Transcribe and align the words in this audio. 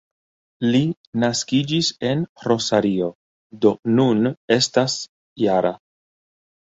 Li 0.75 0.79
naskiĝis 1.23 1.89
en 2.11 2.23
Rosario, 2.51 3.09
do 3.67 3.75
nun 4.01 4.33
estas 4.59 4.97
-jara. 5.03 5.75